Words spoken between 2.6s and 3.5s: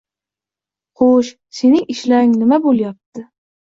bo‘lyapti?